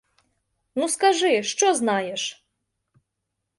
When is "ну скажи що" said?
0.75-1.73